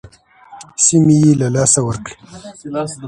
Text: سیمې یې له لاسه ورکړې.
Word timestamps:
سیمې 0.85 1.15
یې 1.23 1.31
له 1.41 1.47
لاسه 1.55 1.79
ورکړې. 1.87 2.15